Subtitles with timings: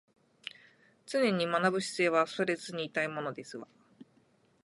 [1.05, 3.67] 常に学ぶ姿勢は忘れずにいたいものですわ